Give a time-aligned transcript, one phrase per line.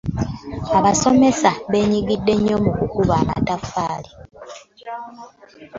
[0.77, 4.11] Abasomesa bennyigidde nyo mu kukuba amatafaali.